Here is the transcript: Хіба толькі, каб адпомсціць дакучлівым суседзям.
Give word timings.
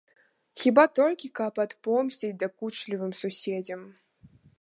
Хіба 0.61 0.85
толькі, 0.99 1.27
каб 1.39 1.61
адпомсціць 1.65 2.31
дакучлівым 2.45 3.11
суседзям. 3.21 3.81